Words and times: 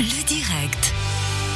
Le 0.00 0.22
direct. 0.22 0.97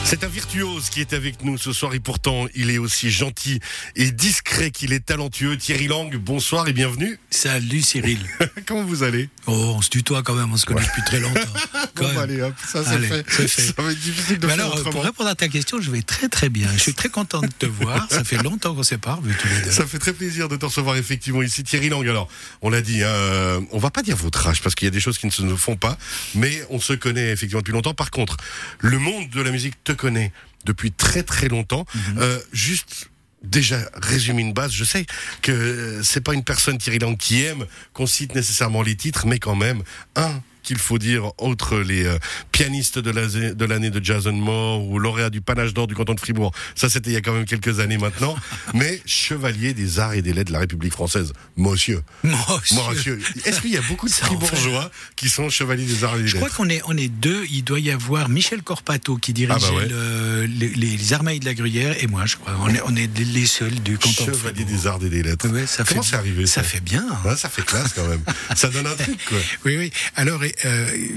C'est 0.05 0.25
un 0.25 0.29
virtuose 0.29 0.91
qui 0.91 1.01
est 1.01 1.15
avec 1.15 1.43
nous 1.43 1.57
ce 1.57 1.73
soir 1.73 1.95
et 1.95 2.01
pourtant 2.01 2.47
il 2.55 2.71
est 2.71 2.77
aussi 2.77 3.11
gentil 3.11 3.61
et 3.97 4.11
discret 4.11 4.71
qu'il 4.71 4.93
est 4.93 5.07
talentueux. 5.07 5.57
Thierry 5.57 5.87
Lang, 5.87 6.15
bonsoir 6.17 6.69
et 6.69 6.75
bienvenue. 6.75 7.19
Salut 7.31 7.81
Cyril. 7.81 8.19
Comment 8.67 8.85
vous 8.85 9.05
allez? 9.05 9.31
Oh, 9.47 9.53
on 9.77 9.81
se 9.81 9.89
tutoie 9.89 10.23
quand 10.23 10.35
même, 10.35 10.53
on 10.53 10.57
se 10.59 10.67
connaît 10.67 10.83
depuis 10.83 11.03
très 11.07 11.19
longtemps. 11.19 11.41
Quand 11.95 12.05
Bon, 12.05 12.15
bah, 12.15 12.23
allez 12.23 12.43
hop, 12.43 12.55
ça 12.67 12.85
c'est 12.85 12.99
fait. 12.99 13.49
Ça 13.49 13.83
va 13.83 13.91
être 13.93 14.01
difficile 14.01 14.39
de 14.39 14.47
Mais 14.47 14.55
faire 14.55 14.65
alors, 14.67 14.77
autrement. 14.77 14.91
pour 14.93 15.05
répondre 15.05 15.31
à 15.31 15.35
ta 15.35 15.49
question, 15.49 15.81
je 15.81 15.91
vais 15.91 16.03
très 16.03 16.29
très 16.29 16.51
bien. 16.51 16.69
Je 16.75 16.79
suis 16.81 16.95
très 16.95 17.09
content 17.09 17.41
de 17.41 17.47
te 17.59 17.67
voir. 17.81 18.07
Ça 18.11 18.23
fait 18.25 18.43
longtemps 18.43 18.75
qu'on 18.75 18.83
s'est 18.83 18.99
pas 18.99 19.15
revus 19.15 19.35
tous 19.41 19.49
les 19.49 19.63
deux. 19.63 19.71
Ça 19.71 19.87
fait 19.87 19.99
très 19.99 20.13
plaisir 20.13 20.49
de 20.49 20.57
te 20.57 20.65
recevoir 20.67 20.97
effectivement 20.97 21.43
ici, 21.43 21.65
Thierry 21.65 21.89
Lang. 21.89 22.07
Alors, 22.07 22.29
on 22.61 22.69
l'a 22.69 22.83
dit, 22.83 23.01
euh, 23.03 23.61
on 23.71 23.79
va 23.79 23.91
pas 23.91 24.03
dire 24.03 24.17
votre 24.17 24.47
âge 24.47 24.61
parce 24.63 24.75
qu'il 24.75 24.87
y 24.87 24.89
a 24.89 24.91
des 24.91 25.01
choses 25.01 25.17
qui 25.17 25.27
ne 25.27 25.31
se 25.33 25.57
font 25.57 25.77
pas, 25.77 25.97
mais 26.35 26.63
on 26.71 26.81
se 26.81 26.93
connaît 26.93 27.31
effectivement 27.31 27.61
depuis 27.61 27.73
longtemps. 27.73 27.95
Par 27.95 28.11
contre, 28.11 28.37
le 28.81 28.99
monde 28.99 29.31
de 29.31 29.41
la 29.41 29.51
musique 29.51 29.75
te 29.85 29.92
connaît 29.95 30.33
depuis 30.65 30.93
très 30.93 31.23
très 31.23 31.49
longtemps. 31.49 31.87
Mhm. 31.95 32.19
Euh, 32.19 32.39
juste. 32.53 33.09
Déjà, 33.43 33.77
résumer 33.95 34.43
une 34.43 34.53
base, 34.53 34.71
je 34.71 34.85
sais 34.85 35.05
que 35.43 36.01
c'est 36.05 36.21
pas 36.21 36.33
une 36.33 36.45
personne 36.45 36.79
Thierry 36.79 37.01
Lang 37.01 37.17
qui 37.17 37.43
aime 37.43 37.67
qu'on 37.93 38.07
cite 38.07 38.37
nécessairement 38.37 38.83
les 38.83 38.95
titres, 38.95 39.27
mais 39.27 39.41
quand 39.41 39.57
même, 39.57 39.83
un 40.15 40.41
qu'il 40.75 40.83
faut 40.83 40.99
dire, 40.99 41.33
autre 41.39 41.79
les 41.79 42.05
euh, 42.07 42.19
pianistes 42.51 42.99
de 42.99 43.11
la- 43.11 43.27
de 43.55 43.65
l'année 43.65 43.91
de 43.91 44.03
Jason 44.05 44.33
Moore 44.33 44.87
ou 44.89 44.99
lauréat 44.99 45.31
du 45.31 45.41
panache 45.41 45.73
d'or 45.75 45.87
du 45.87 45.95
canton 45.95 46.15
de 46.15 46.21
Fribourg. 46.21 46.53
Ça, 46.75 46.89
c'était 46.89 47.11
il 47.11 47.15
y 47.15 47.17
a 47.17 47.21
quand 47.21 47.33
même 47.33 47.45
quelques 47.45 47.81
années 47.81 47.99
maintenant. 47.99 48.35
mais 48.75 49.01
chevalier 49.07 49.75
des 49.75 49.99
arts 49.99 50.15
et 50.15 50.23
des 50.23 50.33
lettres 50.33 50.49
de 50.49 50.53
la 50.55 50.61
République 50.61 50.93
française. 50.93 51.33
Monsieur. 51.57 52.03
Monsieur. 52.25 52.83
Monsieur. 52.91 53.21
Est-ce 53.45 53.61
qu'il 53.61 53.71
y 53.73 53.77
a 53.77 53.83
beaucoup 53.83 54.07
de 54.07 54.13
Ça 54.13 54.27
en 54.31 54.39
fait. 54.41 54.47
fribourgeois 54.47 54.91
qui 55.17 55.29
sont 55.29 55.49
chevaliers 55.51 55.85
des 55.85 56.05
arts 56.05 56.17
et 56.17 56.23
des 56.23 56.29
Je 56.29 56.37
crois 56.37 56.49
lettres 56.49 56.57
qu'on 56.57 56.69
est, 56.69 56.83
on 56.87 56.97
est 56.97 57.09
deux. 57.09 57.45
Il 57.51 57.63
doit 57.65 57.81
y 57.81 57.91
avoir 57.91 58.29
Michel 58.29 58.63
Corpato 58.63 59.17
qui 59.17 59.33
Ah 59.49 59.59
bah 59.59 59.73
ouais. 59.73 59.89
le- 59.89 60.45
les, 60.47 60.69
les 60.69 61.13
Armailles 61.13 61.41
de 61.41 61.45
la 61.47 61.55
Gruyère 61.55 61.97
et 62.03 62.07
moi, 62.07 62.27
je 62.27 62.37
crois. 62.37 62.55
On 62.61 62.69
est, 62.75 62.81
on 62.87 62.95
est 62.97 63.11
les 63.19 63.47
seuls 63.47 63.75
du 63.81 63.99
canton 63.99 64.27
de 64.27 64.33
Chevalier 64.33 64.55
Fribourg. 64.65 64.77
des 64.81 64.87
arts 64.87 64.99
et 65.05 65.09
des 65.09 65.23
lettres. 65.23 65.49
Ouais, 65.49 65.67
ça 65.67 65.85
Comment 65.85 66.03
c'est 66.03 66.17
arrivé 66.17 66.47
Ça 66.47 66.63
fait 66.63 66.81
bien. 66.81 67.05
hein. 67.11 67.19
Ouais, 67.29 67.37
ça 67.37 67.49
fait 67.49 67.65
classe 67.65 67.93
quand 67.95 68.07
même. 68.07 68.23
ça 68.55 68.69
donne 68.69 68.87
un 68.87 68.95
truc, 68.95 69.19
quoi. 69.29 69.39
Oui, 69.65 69.77
oui. 69.77 69.93
Alors, 70.17 70.43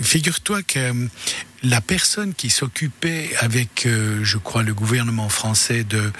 figure-toi 0.01 0.63
que 0.63 0.79
euh, 0.79 1.07
la 1.63 1.81
personne 1.81 2.33
qui 2.33 2.49
s'occupait 2.49 3.31
avec, 3.39 3.85
euh, 3.85 4.23
je 4.23 4.37
crois, 4.37 4.63
le 4.63 4.73
gouvernement 4.73 5.29
français 5.29 5.83
de 5.83 6.11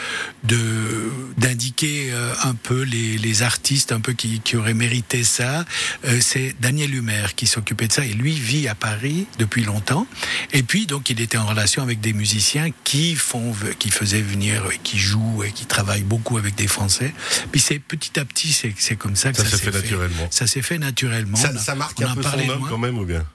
de 0.44 1.11
d'indiquer 1.38 2.09
euh, 2.11 2.33
un 2.44 2.55
peu 2.55 2.81
les, 2.81 3.17
les 3.17 3.44
artistes 3.44 3.91
un 3.91 4.00
peu 4.00 4.13
qui, 4.13 4.39
qui 4.39 4.56
auraient 4.56 4.73
mérité 4.73 5.23
ça, 5.23 5.66
euh, 6.06 6.19
c'est 6.22 6.56
Daniel 6.59 6.94
Humer 6.94 7.28
qui 7.36 7.47
s'occupait 7.47 7.88
de 7.88 7.94
ça. 7.94 8.06
Et 8.06 8.13
lui 8.13 8.33
vit 8.33 8.67
à 8.67 8.75
Paris 8.75 9.28
depuis 9.39 9.63
longtemps. 9.63 10.08
Et 10.53 10.63
puis, 10.63 10.86
donc, 10.86 11.09
il 11.09 11.22
était 11.22 11.38
en 11.38 11.45
relation 11.45 11.83
avec 11.83 12.00
des 12.02 12.13
musiciens 12.13 12.69
qui 12.83 13.16
font, 13.16 13.53
qui 13.80 13.91
faisaient 13.91 14.22
venir, 14.22 14.63
et 14.72 14.80
qui 14.83 14.97
jouent 14.97 15.44
et 15.44 15.52
qui 15.52 15.66
travaillent 15.66 16.03
beaucoup 16.03 16.38
avec 16.38 16.56
des 16.56 16.67
Français. 16.67 17.13
Puis 17.52 17.61
c'est 17.61 17.80
petit 17.80 18.19
à 18.19 18.25
petit, 18.25 18.52
c'est 18.52 18.73
c'est 18.78 18.95
comme 18.95 19.16
ça 19.16 19.31
que 19.31 19.38
Ça 19.38 19.45
ça, 19.45 19.58
s'est 19.58 19.72
fait 19.72 19.72
naturellement. 19.72 20.28
Ça 20.31 20.47
s'est 20.47 20.61
fait 20.61 20.78
naturellement. 20.78 21.38
Ça, 21.38 21.58
ça 21.58 21.75
marque 21.75 22.00
on 22.00 22.08
un 22.08 22.16
peu 22.16 22.23
son 22.23 22.50
homme 22.50 22.67
quand 22.69 22.78
même, 22.78 22.97
ou 22.97 23.06
bien? 23.06 23.25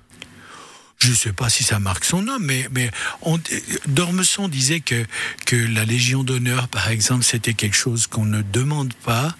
Je 1.00 1.10
ne 1.10 1.14
sais 1.14 1.32
pas 1.32 1.48
si 1.48 1.64
ça 1.64 1.78
marque 1.78 2.04
son 2.04 2.22
nom, 2.22 2.38
mais, 2.38 2.68
mais 2.72 2.90
on, 3.22 3.40
Dormesson 3.86 4.48
disait 4.48 4.80
que, 4.80 5.06
que 5.46 5.56
la 5.56 5.86
Légion 5.86 6.24
d'honneur, 6.24 6.68
par 6.68 6.90
exemple, 6.90 7.24
c'était 7.24 7.54
quelque 7.54 7.76
chose 7.76 8.06
qu'on 8.06 8.26
ne 8.26 8.42
demande 8.42 8.92
pas, 8.92 9.34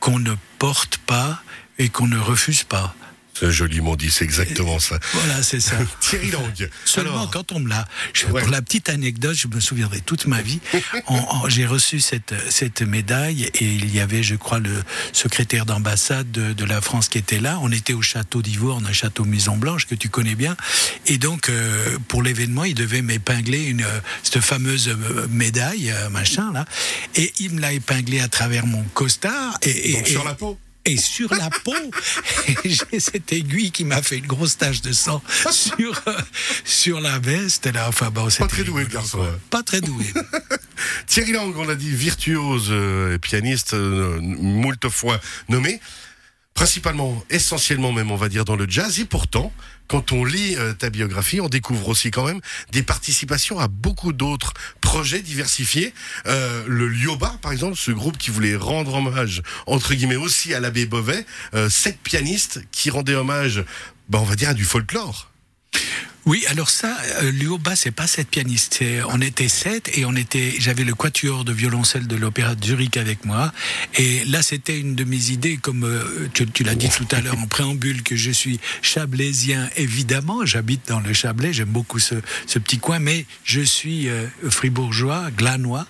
qu'on 0.00 0.18
ne 0.18 0.34
porte 0.58 0.98
pas 0.98 1.40
et 1.78 1.88
qu'on 1.88 2.08
ne 2.08 2.18
refuse 2.18 2.64
pas. 2.64 2.96
C'est 3.38 3.50
joliment 3.50 3.96
dit, 3.96 4.10
c'est 4.10 4.24
exactement 4.24 4.78
ça. 4.78 4.98
Voilà, 5.12 5.42
c'est 5.42 5.60
ça. 5.60 5.76
Thierry 6.00 6.30
Lang. 6.30 6.68
Seulement 6.84 7.12
Alors, 7.12 7.30
quand 7.30 7.52
on 7.52 7.58
me 7.60 7.68
l'a. 7.68 7.86
Ouais. 8.30 8.42
Pour 8.42 8.50
la 8.50 8.62
petite 8.62 8.88
anecdote, 8.88 9.34
je 9.36 9.48
me 9.48 9.60
souviendrai 9.60 10.00
toute 10.00 10.26
ma 10.26 10.40
vie. 10.40 10.60
J'ai 11.48 11.66
reçu 11.66 12.00
cette, 12.00 12.34
cette 12.50 12.82
médaille 12.82 13.50
et 13.54 13.64
il 13.64 13.92
y 13.94 14.00
avait, 14.00 14.22
je 14.22 14.34
crois, 14.36 14.58
le 14.60 14.82
secrétaire 15.12 15.66
d'ambassade 15.66 16.30
de, 16.30 16.52
de 16.52 16.64
la 16.64 16.80
France 16.80 17.08
qui 17.08 17.18
était 17.18 17.40
là. 17.40 17.58
On 17.62 17.70
était 17.72 17.92
au 17.92 18.02
château 18.02 18.40
d'Ivoire, 18.42 18.78
un 18.84 18.92
château 18.92 19.24
Maison 19.24 19.56
Blanche 19.56 19.86
que 19.86 19.94
tu 19.94 20.08
connais 20.08 20.34
bien. 20.36 20.56
Et 21.06 21.18
donc, 21.18 21.48
euh, 21.48 21.98
pour 22.08 22.22
l'événement, 22.22 22.64
il 22.64 22.74
devait 22.74 23.02
m'épingler 23.02 23.62
une 23.64 23.82
euh, 23.82 24.00
cette 24.22 24.40
fameuse 24.40 24.88
euh, 24.88 25.26
médaille, 25.28 25.90
euh, 25.90 26.08
machin 26.08 26.52
là. 26.52 26.64
Et 27.16 27.32
il 27.40 27.50
me 27.52 27.60
l'a 27.60 27.72
épinglée 27.72 28.20
à 28.20 28.28
travers 28.28 28.66
mon 28.66 28.82
costard. 28.94 29.58
Et, 29.62 29.90
et- 29.90 29.92
donc, 29.94 30.06
sur 30.06 30.24
la 30.24 30.34
peau 30.34 30.58
et 30.84 30.96
sur 30.96 31.34
la 31.34 31.48
peau, 31.50 31.74
j'ai 32.64 33.00
cette 33.00 33.32
aiguille 33.32 33.70
qui 33.70 33.84
m'a 33.84 34.02
fait 34.02 34.18
une 34.18 34.26
grosse 34.26 34.58
tache 34.58 34.82
de 34.82 34.92
sang 34.92 35.22
sur, 35.50 36.00
euh, 36.06 36.12
sur 36.64 37.00
la 37.00 37.18
veste. 37.18 37.66
Là, 37.66 37.88
enfin, 37.88 38.10
bon, 38.10 38.28
Pas 38.38 38.46
très 38.48 38.64
doué, 38.64 38.82
le 38.82 38.88
garçon. 38.88 39.26
Pas 39.50 39.62
très 39.64 39.80
doué. 39.80 40.04
Thierry 41.06 41.32
Lang, 41.32 41.54
on 41.56 41.64
l'a 41.64 41.74
dit, 41.74 41.94
virtuose, 41.94 42.68
euh, 42.70 43.18
pianiste, 43.18 43.74
euh, 43.74 44.18
moult 44.20 44.88
fois 44.88 45.20
nommé, 45.48 45.80
principalement, 46.54 47.22
essentiellement 47.30 47.92
même, 47.92 48.10
on 48.10 48.16
va 48.16 48.28
dire, 48.28 48.44
dans 48.44 48.56
le 48.56 48.66
jazz. 48.68 49.00
Et 49.00 49.04
pourtant, 49.04 49.52
quand 49.88 50.12
on 50.12 50.24
lit 50.24 50.56
euh, 50.56 50.72
ta 50.72 50.88
biographie, 50.88 51.40
on 51.40 51.48
découvre 51.48 51.88
aussi 51.88 52.10
quand 52.10 52.24
même 52.24 52.40
des 52.72 52.82
participations 52.82 53.58
à 53.58 53.68
beaucoup 53.68 54.12
d'autres 54.12 54.54
projets 54.80 55.20
diversifiés. 55.20 55.92
Euh, 56.26 56.64
le 56.66 56.88
Lioba, 56.88 57.36
par 57.42 57.52
exemple, 57.52 57.76
ce 57.76 57.90
groupe 57.90 58.16
qui 58.16 58.30
voulait 58.30 58.56
rendre 58.56 58.94
hommage, 58.94 59.42
entre 59.66 59.94
guillemets, 59.94 60.16
aussi 60.16 60.54
à 60.54 60.60
l'abbé 60.60 60.86
Beauvais, 60.86 61.26
euh, 61.54 61.68
sept 61.68 61.98
pianistes 62.02 62.62
qui 62.70 62.88
rendaient 62.88 63.14
hommage, 63.14 63.64
ben, 64.08 64.20
on 64.20 64.24
va 64.24 64.36
dire, 64.36 64.50
à 64.50 64.54
du 64.54 64.64
folklore. 64.64 65.33
Oui, 66.26 66.42
alors 66.48 66.70
ça, 66.70 66.96
euh, 67.22 67.30
Lioba, 67.32 67.76
c'est 67.76 67.90
pas 67.90 68.06
sept 68.06 68.28
pianistes. 68.28 68.82
On 69.10 69.20
était 69.20 69.48
sept 69.48 69.90
et 69.98 70.06
on 70.06 70.16
était. 70.16 70.54
J'avais 70.58 70.84
le 70.84 70.94
quatuor 70.94 71.44
de 71.44 71.52
violoncelle 71.52 72.06
de 72.06 72.16
l'Opéra 72.16 72.54
de 72.54 72.64
Zurich 72.64 72.96
avec 72.96 73.26
moi. 73.26 73.52
Et 73.96 74.24
là, 74.24 74.42
c'était 74.42 74.78
une 74.80 74.94
de 74.94 75.04
mes 75.04 75.30
idées, 75.30 75.58
comme 75.58 75.84
euh, 75.84 76.28
tu, 76.32 76.46
tu 76.46 76.64
l'as 76.64 76.74
dit 76.76 76.88
tout 76.88 77.06
à 77.10 77.20
l'heure 77.20 77.38
en 77.38 77.46
préambule, 77.46 78.02
que 78.02 78.16
je 78.16 78.30
suis 78.30 78.58
chablaisien, 78.80 79.68
évidemment. 79.76 80.46
J'habite 80.46 80.88
dans 80.88 81.00
le 81.00 81.12
Chablais, 81.12 81.52
j'aime 81.52 81.68
beaucoup 81.68 81.98
ce, 81.98 82.14
ce 82.46 82.58
petit 82.58 82.78
coin, 82.78 83.00
mais 83.00 83.26
je 83.44 83.60
suis 83.60 84.08
euh, 84.08 84.26
fribourgeois, 84.48 85.30
glanois, 85.36 85.86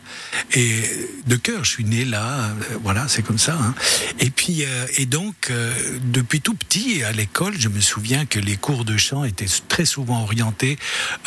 et 0.52 0.82
de 1.28 1.36
cœur, 1.36 1.62
je 1.64 1.70
suis 1.70 1.84
né 1.84 2.04
là. 2.04 2.46
euh, 2.48 2.76
voilà, 2.82 3.06
c'est 3.06 3.22
comme 3.22 3.38
ça. 3.38 3.56
hein. 3.60 3.72
Et 4.18 4.30
puis, 4.30 4.64
euh, 4.64 4.86
et 4.96 5.06
donc, 5.06 5.52
depuis 6.02 6.40
tout 6.40 6.54
petit, 6.54 7.04
à 7.04 7.12
l'école, 7.12 7.54
je 7.56 7.68
me 7.68 7.80
souviens 7.80 8.26
que 8.26 8.40
les 8.40 8.56
cours 8.56 8.84
de 8.84 8.96
chant 8.96 9.22
étaient 9.24 9.46
très 9.68 9.84
souvent 9.84 10.23
orientés 10.24 10.78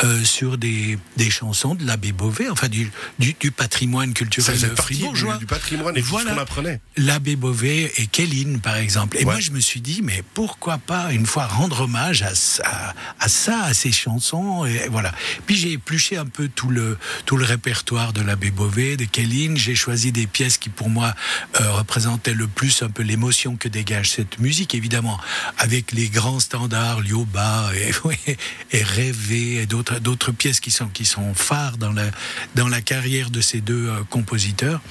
euh, 0.04 0.24
sur 0.24 0.58
des, 0.58 0.98
des 1.16 1.30
chansons 1.30 1.76
de 1.76 1.86
l'abbé 1.86 2.12
Beauvais, 2.12 2.50
enfin 2.50 2.68
du, 2.68 2.92
du, 3.20 3.36
du 3.40 3.52
patrimoine 3.52 4.10
Ça 4.10 4.16
culturel 4.16 4.60
partie 4.76 4.94
fribourgeois. 4.96 5.34
du, 5.36 5.40
du 5.40 5.46
patrimoine 5.46 5.96
et 5.98 6.02
Voilà. 6.02 6.34
qu'on 6.34 6.40
apprenait. 6.42 6.82
L'abbé 6.98 7.36
Beauvais 7.36 7.92
et 7.98 8.08
Kéline, 8.08 8.60
par 8.60 8.76
exemple. 8.76 9.16
Et 9.18 9.20
Ouais. 9.20 9.26
moi, 9.34 9.40
je 9.40 9.52
me 9.52 9.60
suis 9.60 9.82
dit, 9.82 10.02
mais 10.04 10.24
pourquoi 10.34 10.78
pas 10.78 11.12
une 11.14 11.26
fois 11.26 11.46
rendre 11.48 11.82
hommage 11.82 12.24
à 12.24 12.34
ça, 12.36 12.94
à, 13.20 13.28
ça, 13.30 13.64
à 13.64 13.74
ces 13.74 13.92
chansons 13.92 14.66
et 14.66 14.88
voilà. 14.90 15.14
Puis 15.46 15.56
j'ai 15.56 15.72
épluché 15.74 16.18
un 16.18 16.26
peu 16.26 16.48
tout 16.48 16.70
le 16.70 16.98
tout 17.26 17.38
le 17.38 17.46
répertoire 17.46 18.14
de 18.14 18.22
l'abbé 18.22 18.52
Beauvais, 18.52 18.98
de 18.98 19.06
Kéline. 19.06 19.58
J'ai 19.58 19.76
choisi 19.76 20.12
des 20.12 20.28
pièces 20.28 20.58
qui, 20.58 20.70
pour 20.70 20.90
moi, 20.90 21.14
euh, 21.62 21.72
représentaient 21.72 22.34
le 22.34 22.48
plus 22.48 22.82
un 22.82 22.90
peu 22.90 23.04
l'émotion 23.04 23.56
que 23.56 23.68
dégage 23.68 24.12
cette 24.12 24.40
musique, 24.40 24.74
évidemment, 24.76 25.20
avec 25.58 25.92
les 25.92 26.10
grands 26.10 26.40
standards, 26.40 27.02
Lioba 27.02 27.70
et, 27.76 28.38
et 28.72 28.84
Rêver 28.88 29.62
et 29.62 29.66
d'autres 29.66 30.00
d'autres 30.00 30.32
pièces 30.32 30.60
qui 30.60 30.72
sont 30.72 30.88
qui 30.88 31.06
sont 31.06 31.34
phares 31.34 31.78
dans 31.78 31.92
la 31.92 32.10
dans 32.56 32.68
la 32.68 32.82
carrière 32.82 33.30
de 33.30 33.42
ces 33.42 33.62
deux 33.62 33.90
euh, 33.90 34.04
compositeurs, 34.10 34.82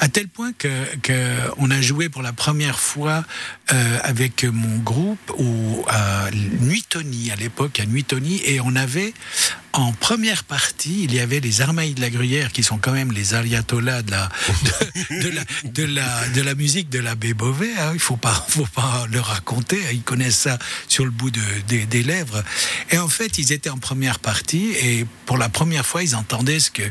à 0.00 0.08
tel 0.08 0.28
point 0.28 0.52
que, 0.52 0.96
que 1.02 1.36
on 1.58 1.70
a 1.70 1.80
joué 1.80 2.08
pour 2.08 2.22
la 2.22 2.32
première 2.32 2.78
fois 2.78 3.24
euh, 3.72 3.98
avec 4.02 4.44
mon 4.44 4.78
groupe 4.78 5.32
au, 5.36 5.84
à 5.88 6.30
Nuitoni 6.60 7.30
à 7.30 7.36
l'époque 7.36 7.80
à 7.80 7.86
Nuitoni 7.86 8.40
et 8.44 8.60
on 8.60 8.76
avait 8.76 9.12
en 9.76 9.92
première 9.92 10.44
partie, 10.44 11.02
il 11.04 11.12
y 11.14 11.18
avait 11.18 11.40
les 11.40 11.60
Armailles 11.60 11.94
de 11.94 12.00
la 12.00 12.08
Gruyère 12.10 12.52
qui 12.52 12.62
sont 12.62 12.78
quand 12.78 12.92
même 12.92 13.10
les 13.10 13.34
ayatollahs 13.34 14.02
de 14.02 14.10
la 14.12 14.28
de, 15.10 15.22
de 15.22 15.28
la 15.30 15.44
de 15.64 15.82
la 15.84 16.28
de 16.28 16.40
la 16.42 16.54
musique 16.54 16.88
de 16.90 17.00
l'abbé 17.00 17.34
Beauvais. 17.34 17.72
hein. 17.78 17.90
Il 17.92 17.98
faut 18.00 18.16
pas 18.16 18.32
faut 18.48 18.66
pas 18.66 19.06
le 19.10 19.18
raconter. 19.18 19.78
hein. 19.84 19.90
Ils 19.92 20.02
connaissent 20.02 20.38
ça 20.38 20.58
sur 20.88 21.04
le 21.04 21.10
bout 21.10 21.30
de, 21.32 21.40
des- 21.66 21.86
des 21.86 22.02
lèvres. 22.04 22.42
Et 22.90 22.98
en 22.98 23.08
fait, 23.08 23.36
ils 23.38 23.52
étaient 23.52 23.68
en 23.70 23.78
première 23.78 24.20
partie 24.20 24.70
et 24.80 25.06
pour 25.26 25.38
la 25.38 25.48
première 25.48 25.84
fois, 25.84 26.04
ils 26.04 26.14
entendaient 26.14 26.60
ce 26.60 26.70
que 26.70 26.82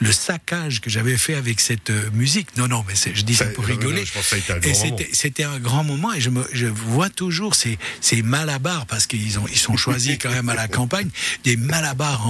le 0.00 0.10
saccage 0.12 0.80
que 0.80 0.88
j'avais 0.88 1.18
fait 1.18 1.34
avec 1.34 1.60
cette 1.60 1.90
euh, 1.90 2.10
musique. 2.14 2.56
Non, 2.56 2.68
non, 2.68 2.84
mais 2.88 2.94
je 3.14 3.22
dis 3.22 3.34
ça, 3.34 3.44
Ça, 3.46 3.50
pour 3.50 3.64
rigoler. 3.66 4.04
non, 4.14 4.56
Et 4.62 5.08
c'était 5.12 5.44
un 5.44 5.58
grand 5.58 5.84
moment 5.84 6.12
et 6.14 6.20
je, 6.22 6.30
me, 6.30 6.44
je 6.54 6.66
vois 6.66 7.10
toujours 7.10 7.54
ces, 7.54 7.78
ces 8.00 8.22
malabars 8.22 8.86
parce 8.86 9.06
qu'ils 9.06 9.26
ils 9.52 9.58
sont 9.58 9.76
choisis 9.76 10.16
quand 10.18 10.30
même 10.30 10.48
à 10.48 10.54
la 10.54 10.68
campagne 10.68 11.10
des 11.44 11.56
malabars 11.58 12.26
en 12.26 12.29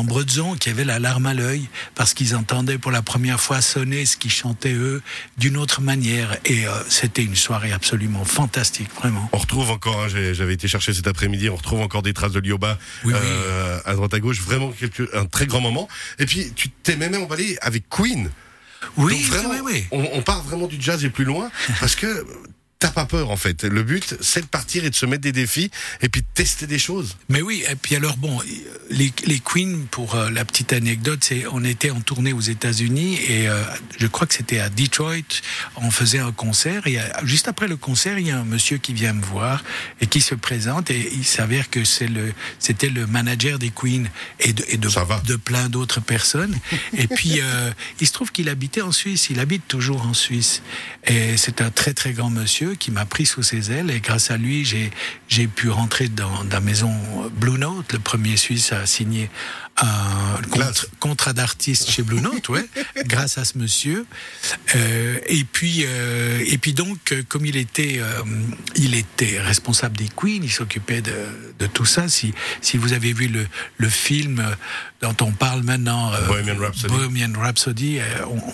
qui 0.58 0.69
avaient 0.69 0.85
la 0.85 0.99
larme 0.99 1.26
à 1.26 1.35
l'œil 1.35 1.69
parce 1.94 2.14
qu'ils 2.14 2.37
entendaient 2.37 2.79
pour 2.79 2.91
la 2.91 3.02
première 3.02 3.41
fois 3.41 3.61
sonner 3.61 4.06
ce 4.06 4.17
qu'ils 4.17 4.31
chantaient 4.31 4.73
eux 4.73 5.02
d'une 5.38 5.56
autre 5.56 5.81
manière 5.81 6.37
et 6.44 6.67
euh, 6.67 6.73
c'était 6.88 7.23
une 7.23 7.37
soirée 7.37 7.73
absolument 7.73 8.25
fantastique 8.25 8.88
vraiment. 8.97 9.29
On 9.32 9.38
retrouve 9.38 9.70
encore, 9.70 10.05
hein, 10.05 10.08
j'avais 10.08 10.55
été 10.55 10.69
chercher 10.69 10.93
cet 10.93 11.06
après-midi, 11.06 11.49
on 11.49 11.56
retrouve 11.56 11.81
encore 11.81 12.02
des 12.02 12.12
traces 12.12 12.32
de 12.32 12.41
Lioba 12.41 12.79
Oui, 13.05 13.12
euh, 13.14 13.79
à 13.85 13.94
droite 13.94 14.14
à 14.14 14.20
gauche, 14.20 14.41
vraiment 14.41 14.70
quelque, 14.70 15.08
un 15.17 15.26
très 15.26 15.47
grand 15.47 15.61
moment. 15.61 15.88
Et 16.19 16.26
puis 16.26 16.53
tu 16.55 16.69
t'es 16.70 16.96
même 16.96 17.14
emballé 17.14 17.58
avec 17.61 17.88
Queen. 17.88 18.31
Oui, 18.96 19.23
vraiment, 19.25 19.50
oui, 19.50 19.61
oui. 19.62 19.85
On, 19.91 20.08
on 20.14 20.23
part 20.23 20.43
vraiment 20.43 20.67
du 20.67 20.81
jazz 20.81 21.05
et 21.05 21.11
plus 21.11 21.25
loin 21.25 21.50
parce 21.81 21.94
que 21.94 22.26
t'as 22.81 22.91
pas 22.91 23.05
peur 23.05 23.31
en 23.31 23.37
fait. 23.37 23.65
Le 23.65 23.82
but, 23.82 24.17
c'est 24.21 24.41
de 24.41 24.47
partir 24.47 24.85
et 24.85 24.91
de 24.91 24.94
se 24.94 25.06
mettre 25.06 25.23
des 25.23 25.32
défis 25.32 25.71
et 26.00 26.09
puis 26.09 26.23
de 26.23 26.27
tester 26.35 26.67
des 26.67 26.79
choses. 26.79 27.17
Mais 27.29 27.43
oui, 27.43 27.62
et 27.71 27.77
puis 27.77 27.94
alors 27.94 28.17
bon, 28.17 28.41
les, 28.91 29.12
les 29.27 29.38
Queens, 29.38 29.87
pour 29.91 30.15
euh, 30.15 30.31
la 30.31 30.44
petite 30.44 30.73
anecdote, 30.73 31.21
c'est 31.23 31.44
on 31.53 31.62
était 31.62 31.91
en 31.91 32.00
tournée 32.00 32.32
aux 32.32 32.41
États-Unis 32.41 33.21
et 33.29 33.49
euh, 33.49 33.62
je 33.99 34.06
crois 34.06 34.27
que 34.27 34.35
c'était 34.35 34.59
à 34.59 34.71
Detroit, 34.71 35.43
on 35.77 35.91
faisait 35.91 36.19
un 36.19 36.32
concert 36.32 36.87
et 36.87 36.99
euh, 36.99 37.03
juste 37.25 37.49
après 37.49 37.69
le 37.69 37.77
concert, 37.77 38.19
il 38.19 38.27
y 38.27 38.31
a 38.31 38.38
un 38.38 38.44
monsieur 38.44 38.79
qui 38.79 38.94
vient 38.94 39.12
me 39.12 39.23
voir 39.23 39.62
et 40.00 40.06
qui 40.06 40.23
se 40.23 40.35
présente 40.35 40.91
et 40.91 41.12
il 41.12 41.25
s'avère 41.25 41.69
que 41.69 41.85
c'est 41.85 42.09
le 42.09 42.32
c'était 42.59 42.88
le 42.88 43.06
manager 43.06 43.59
des 43.59 43.71
Queens 43.71 44.05
et 44.38 44.55
de, 44.55 44.65
et 44.69 44.79
de, 44.79 44.88
de 45.27 45.37
plein 45.37 45.69
d'autres 45.69 46.00
personnes. 46.00 46.59
et 46.97 47.06
puis 47.09 47.41
euh, 47.43 47.71
il 48.00 48.06
se 48.06 48.12
trouve 48.12 48.32
qu'il 48.32 48.49
habitait 48.49 48.81
en 48.81 48.93
Suisse, 48.93 49.29
il 49.29 49.38
habite 49.38 49.69
toujours 49.69 50.06
en 50.06 50.15
Suisse 50.15 50.62
et 51.06 51.37
c'est 51.37 51.61
un 51.61 51.71
très 51.71 51.93
très 51.93 52.12
grand 52.12 52.31
monsieur 52.31 52.69
qui 52.75 52.90
m'a 52.90 53.05
pris 53.05 53.26
sous 53.26 53.43
ses 53.43 53.72
ailes. 53.72 53.90
Et 53.90 54.00
grâce 54.00 54.31
à 54.31 54.37
lui 54.37 54.64
j'ai 54.64 54.90
j'ai 55.28 55.46
pu 55.46 55.70
rentrer 55.70 56.08
dans 56.08 56.44
la 56.50 56.61
maison 56.61 56.93
Blue 57.37 57.58
Note, 57.58 57.93
le 57.93 57.99
premier 57.99 58.37
Suisse 58.37 58.72
à 58.72 58.87
signer 58.87 59.31
un 59.81 60.43
contre- 60.50 60.87
contrat 60.99 61.32
d'artiste 61.32 61.91
chez 61.91 62.03
Blue 62.03 62.21
Note, 62.21 62.49
ouais, 62.50 62.67
grâce 63.06 63.38
à 63.38 63.44
ce 63.44 63.56
monsieur. 63.59 64.06
Euh, 64.75 65.19
et 65.27 65.44
puis 65.44 65.85
euh, 65.87 66.43
et 66.47 66.59
puis 66.59 66.73
donc 66.75 67.12
euh, 67.12 67.23
comme 67.29 67.47
il 67.47 67.56
était 67.56 67.97
euh, 67.99 68.23
il 68.77 68.94
était 68.94 69.41
responsable 69.41 69.97
des 69.97 70.09
Queens, 70.15 70.41
il 70.43 70.50
s'occupait 70.53 71.00
de, 71.03 71.12
de 71.59 71.67
tout 71.67 71.85
ça. 71.87 72.09
Si 72.09 72.32
si 72.61 72.77
vous 72.77 72.93
avez 72.93 73.12
vu 73.12 73.29
le 73.29 73.47
le 73.79 73.88
film 73.88 74.44
dont 75.00 75.17
on 75.23 75.32
parle 75.32 75.62
maintenant, 75.62 76.12
euh, 76.12 76.27
Bohemian 76.27 76.59
Rhapsody. 76.59 76.94
Bohemian 76.94 77.32
Rhapsody, 77.38 77.99
euh, 78.00 78.03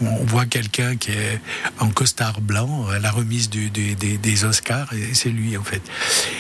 on, 0.01 0.07
on 0.07 0.25
voit 0.25 0.47
quelqu'un 0.47 0.97
qui 0.97 1.11
est 1.11 1.41
en 1.81 1.89
costard 1.91 2.41
blanc 2.41 2.87
à 2.89 2.99
la 3.01 3.11
remise 3.11 3.51
du- 3.51 3.71
du- 3.71 3.97
des, 3.97 4.17
des 4.17 4.45
Oscars, 4.45 4.93
et 4.93 5.13
c'est 5.15 5.31
lui 5.31 5.57
en 5.57 5.65
fait. 5.65 5.83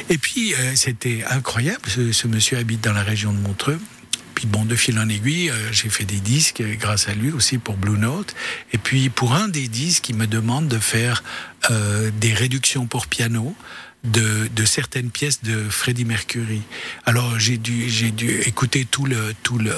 Et 0.09 0.19
puis 0.19 0.55
euh, 0.55 0.75
c'était 0.77 1.25
incroyable, 1.29 1.83
ce, 1.89 2.13
ce 2.13 2.29
monsieur 2.29 2.57
habite 2.59 2.83
dans 2.83 2.93
la 2.93 3.03
région 3.03 3.33
de 3.33 3.39
Montreux. 3.41 3.81
Puis 4.37 4.47
bon, 4.47 4.67
de 4.67 4.77
fil 4.77 4.99
en 4.99 5.09
aiguille, 5.09 5.49
euh, 5.49 5.73
j'ai 5.73 5.89
fait 5.89 6.05
des 6.05 6.21
disques 6.21 6.61
euh, 6.61 6.75
grâce 6.79 7.09
à 7.09 7.15
lui 7.15 7.33
aussi 7.33 7.57
pour 7.57 7.79
Blue 7.79 7.97
Note. 7.99 8.37
Et 8.75 8.79
puis 8.79 9.09
pour 9.09 9.33
un 9.33 9.49
des 9.49 9.67
disques, 9.67 10.11
il 10.11 10.15
me 10.15 10.27
demande 10.27 10.69
de 10.69 10.79
faire 10.79 11.25
euh, 11.71 12.11
des 12.21 12.35
réductions 12.35 12.87
pour 12.87 13.07
piano 13.07 13.57
de, 14.13 14.49
de 14.55 14.65
certaines 14.65 15.11
pièces 15.11 15.43
de 15.43 15.69
Freddie 15.69 16.05
Mercury. 16.05 16.63
Alors 17.05 17.39
j'ai 17.39 17.59
dû 17.59 17.89
j'ai 17.89 18.11
dû 18.11 18.41
écouter 18.43 18.87
tout 18.91 19.05
le 19.05 19.35
tout 19.43 19.59
le 19.59 19.75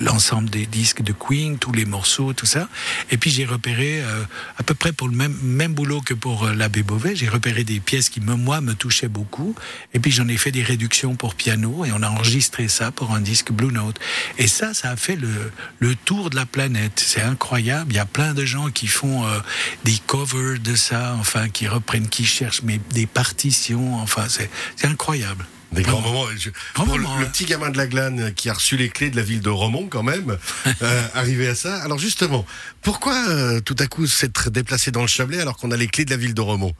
l'ensemble 0.00 0.50
des 0.50 0.66
disques 0.66 1.02
de 1.02 1.12
Queen, 1.12 1.58
tous 1.58 1.72
les 1.72 1.84
morceaux, 1.84 2.32
tout 2.32 2.46
ça. 2.46 2.68
Et 3.10 3.16
puis 3.16 3.30
j'ai 3.30 3.44
repéré 3.44 4.02
euh, 4.02 4.22
à 4.58 4.62
peu 4.62 4.74
près 4.74 4.92
pour 4.92 5.08
le 5.08 5.16
même 5.16 5.36
même 5.42 5.74
boulot 5.74 6.00
que 6.00 6.14
pour 6.14 6.44
euh, 6.44 6.54
l'abbé 6.54 6.82
Beauvais, 6.82 7.16
j'ai 7.16 7.28
repéré 7.28 7.64
des 7.64 7.80
pièces 7.80 8.08
qui 8.08 8.20
moi 8.20 8.60
me 8.60 8.74
touchaient 8.74 9.08
beaucoup. 9.08 9.54
Et 9.94 10.00
puis 10.00 10.10
j'en 10.10 10.28
ai 10.28 10.36
fait 10.36 10.52
des 10.52 10.62
réductions 10.62 11.16
pour 11.16 11.34
piano 11.34 11.84
et 11.84 11.92
on 11.92 12.02
a 12.02 12.08
enregistré 12.08 12.68
ça 12.68 12.90
pour 12.90 13.12
un 13.12 13.20
disque 13.20 13.52
Blue 13.52 13.72
Note. 13.72 13.98
Et 14.38 14.46
ça, 14.46 14.74
ça 14.74 14.90
a 14.90 14.96
fait 14.96 15.16
le 15.16 15.52
le 15.78 15.94
tour 15.94 16.30
de 16.30 16.36
la 16.36 16.46
planète. 16.46 17.02
C'est 17.04 17.22
incroyable. 17.22 17.92
Il 17.92 17.96
y 17.96 18.00
a 18.00 18.06
plein 18.06 18.34
de 18.34 18.44
gens 18.44 18.70
qui 18.70 18.86
font 18.86 19.26
euh, 19.26 19.38
des 19.84 19.98
covers 20.06 20.58
de 20.60 20.74
ça, 20.74 21.16
enfin 21.18 21.48
qui 21.48 21.66
reprennent, 21.68 22.08
qui 22.08 22.24
cherchent 22.24 22.62
mais 22.62 22.80
des 22.90 23.06
partitions. 23.06 23.65
Enfin, 23.74 24.26
c'est 24.28 24.48
incroyable. 24.84 25.46
Des 25.72 25.82
grands 25.82 26.00
moments. 26.00 26.24
Je- 26.38 26.50
Grand 26.74 26.84
pour 26.84 26.96
moment, 26.96 27.14
le, 27.16 27.20
le 27.20 27.26
hein. 27.26 27.30
petit 27.30 27.44
gamin 27.44 27.70
de 27.70 27.76
la 27.76 27.86
glane 27.86 28.32
qui 28.34 28.48
a 28.48 28.54
reçu 28.54 28.76
les 28.76 28.88
clés 28.88 29.10
de 29.10 29.16
la 29.16 29.22
ville 29.22 29.40
de 29.40 29.50
Romont, 29.50 29.88
quand 29.88 30.04
même, 30.04 30.38
euh, 30.82 31.02
arrivé 31.14 31.48
à 31.48 31.54
ça. 31.54 31.82
Alors 31.82 31.98
justement, 31.98 32.46
pourquoi 32.82 33.14
euh, 33.28 33.60
tout 33.60 33.76
à 33.80 33.86
coup 33.86 34.06
s'être 34.06 34.50
déplacé 34.50 34.90
dans 34.92 35.02
le 35.02 35.08
Chablais 35.08 35.40
alors 35.40 35.56
qu'on 35.56 35.70
a 35.72 35.76
les 35.76 35.88
clés 35.88 36.04
de 36.04 36.10
la 36.10 36.16
ville 36.16 36.34
de 36.34 36.40
Romont? 36.40 36.72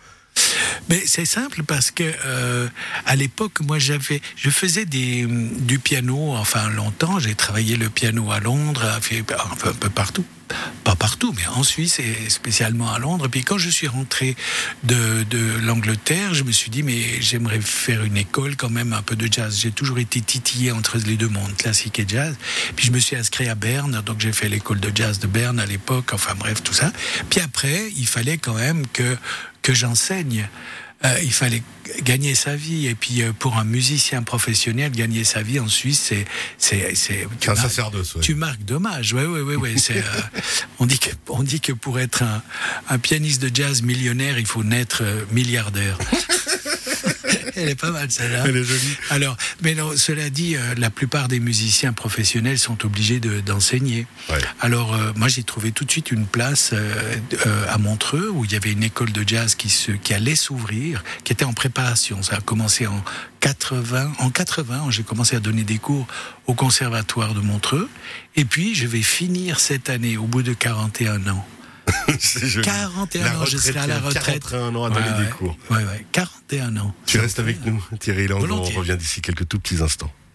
Mais 0.88 1.02
c'est 1.06 1.24
simple 1.24 1.62
parce 1.64 1.90
que 1.90 2.04
euh, 2.24 2.68
à 3.06 3.16
l'époque, 3.16 3.60
moi, 3.60 3.78
j'avais, 3.78 4.20
je 4.36 4.50
faisais 4.50 4.84
des, 4.84 5.26
du 5.26 5.78
piano. 5.78 6.32
Enfin, 6.34 6.68
longtemps, 6.70 7.18
j'ai 7.18 7.34
travaillé 7.34 7.76
le 7.76 7.90
piano 7.90 8.30
à 8.30 8.40
Londres, 8.40 8.84
enfin, 8.96 9.16
un 9.64 9.72
peu 9.74 9.90
partout. 9.90 10.24
Pas 10.84 10.94
partout, 10.94 11.34
mais 11.36 11.44
en 11.48 11.64
Suisse 11.64 11.98
et 11.98 12.30
spécialement 12.30 12.92
à 12.92 13.00
Londres. 13.00 13.26
Puis 13.26 13.42
quand 13.42 13.58
je 13.58 13.68
suis 13.68 13.88
rentré 13.88 14.36
de, 14.84 15.24
de 15.24 15.58
l'Angleterre, 15.64 16.34
je 16.34 16.44
me 16.44 16.52
suis 16.52 16.70
dit, 16.70 16.84
mais 16.84 17.20
j'aimerais 17.20 17.60
faire 17.60 18.04
une 18.04 18.16
école 18.16 18.54
quand 18.54 18.70
même 18.70 18.92
un 18.92 19.02
peu 19.02 19.16
de 19.16 19.30
jazz. 19.30 19.58
J'ai 19.60 19.72
toujours 19.72 19.98
été 19.98 20.20
titillé 20.20 20.70
entre 20.70 20.98
les 20.98 21.16
deux 21.16 21.28
mondes, 21.28 21.56
classique 21.56 21.98
et 21.98 22.06
jazz. 22.06 22.36
Puis 22.76 22.86
je 22.86 22.92
me 22.92 23.00
suis 23.00 23.16
inscrit 23.16 23.48
à 23.48 23.56
Berne, 23.56 24.00
donc 24.06 24.20
j'ai 24.20 24.32
fait 24.32 24.48
l'école 24.48 24.78
de 24.78 24.92
jazz 24.94 25.18
de 25.18 25.26
Berne 25.26 25.58
à 25.58 25.66
l'époque, 25.66 26.12
enfin 26.12 26.34
bref, 26.38 26.62
tout 26.62 26.74
ça. 26.74 26.92
Puis 27.28 27.40
après, 27.40 27.90
il 27.96 28.06
fallait 28.06 28.38
quand 28.38 28.54
même 28.54 28.86
que, 28.92 29.16
que 29.66 29.74
j'enseigne. 29.74 30.48
Euh, 31.04 31.14
il 31.22 31.32
fallait 31.32 31.62
gagner 32.04 32.34
sa 32.34 32.56
vie 32.56 32.86
et 32.86 32.94
puis 32.94 33.20
euh, 33.20 33.32
pour 33.38 33.58
un 33.58 33.64
musicien 33.64 34.22
professionnel 34.22 34.90
gagner 34.92 35.24
sa 35.24 35.42
vie 35.42 35.60
en 35.60 35.68
Suisse 35.68 36.00
c'est 36.08 36.24
c'est 36.56 36.94
c'est 36.94 37.28
tu 37.38 37.48
marques- 37.50 37.60
sacerdoce, 37.60 38.14
ouais. 38.14 38.22
tu 38.22 38.34
marques 38.34 38.64
dommage 38.64 39.12
ouais 39.12 39.26
ouais, 39.26 39.56
ouais 39.56 39.74
c'est 39.86 39.98
euh, 39.98 40.02
on 40.78 40.86
dit 40.86 40.98
que 40.98 41.10
on 41.28 41.42
dit 41.42 41.60
que 41.60 41.72
pour 41.74 42.00
être 42.00 42.22
un, 42.22 42.42
un 42.88 42.98
pianiste 42.98 43.42
de 43.42 43.50
jazz 43.54 43.82
millionnaire 43.82 44.38
il 44.38 44.46
faut 44.46 44.64
naître 44.64 45.02
milliardaire 45.32 45.98
elle 47.56 47.68
est 47.70 47.74
pas 47.80 47.90
mal 47.90 48.10
celle-là 48.10 48.44
Elle 48.46 48.56
est 48.58 48.64
jolie. 48.64 48.96
alors 49.10 49.36
mais 49.62 49.74
non 49.74 49.96
cela 49.96 50.30
dit 50.30 50.56
euh, 50.56 50.74
la 50.76 50.90
plupart 50.90 51.28
des 51.28 51.40
musiciens 51.40 51.92
professionnels 51.92 52.58
sont 52.58 52.84
obligés 52.84 53.20
de- 53.20 53.40
d'enseigner 53.40 54.06
Ouais. 54.28 54.38
alors, 54.60 54.94
euh, 54.94 55.12
moi, 55.14 55.28
j'ai 55.28 55.44
trouvé 55.44 55.70
tout 55.72 55.84
de 55.84 55.90
suite 55.90 56.10
une 56.10 56.26
place 56.26 56.70
euh, 56.72 57.14
euh, 57.46 57.64
à 57.68 57.78
Montreux 57.78 58.28
où 58.28 58.44
il 58.44 58.52
y 58.52 58.56
avait 58.56 58.72
une 58.72 58.82
école 58.82 59.12
de 59.12 59.22
jazz 59.26 59.54
qui, 59.54 59.68
se, 59.68 59.92
qui 59.92 60.14
allait 60.14 60.34
s'ouvrir, 60.34 61.04
qui 61.22 61.32
était 61.32 61.44
en 61.44 61.52
préparation. 61.52 62.22
Ça 62.24 62.36
a 62.36 62.40
commencé 62.40 62.86
en 62.88 63.04
80. 63.40 64.12
En 64.18 64.30
80, 64.30 64.86
j'ai 64.90 65.04
commencé 65.04 65.36
à 65.36 65.40
donner 65.40 65.62
des 65.62 65.78
cours 65.78 66.06
au 66.46 66.54
conservatoire 66.54 67.34
de 67.34 67.40
Montreux. 67.40 67.88
Et 68.34 68.44
puis, 68.44 68.74
je 68.74 68.86
vais 68.88 69.02
finir 69.02 69.60
cette 69.60 69.88
année, 69.90 70.16
au 70.16 70.24
bout 70.26 70.42
de 70.42 70.52
41 70.52 71.28
ans. 71.28 71.46
C'est 72.18 72.46
joli. 72.46 72.64
41 72.66 73.24
La 73.24 73.40
ans, 73.40 73.44
je 73.44 73.56
serai 73.56 73.78
à 73.78 73.86
la 73.86 73.98
retraite, 73.98 74.18
retraite. 74.22 74.42
41 74.50 74.74
ans 74.74 74.84
à 74.84 74.90
donner 74.90 75.06
Ouais, 75.06 75.12
des 75.18 75.22
ouais. 75.24 75.30
cours. 75.30 75.56
Ouais, 75.70 75.76
ouais, 75.84 76.06
41 76.12 76.76
ans. 76.78 76.94
Tu 77.06 77.18
restes 77.18 77.38
avec 77.38 77.64
nous, 77.64 77.84
Thierry 78.00 78.28
Lang. 78.28 78.44
On 78.50 78.62
revient 78.62 78.96
d'ici 78.98 79.20
quelques 79.22 79.48
tout 79.48 79.58
petits 79.58 79.82
instants. 79.82 80.10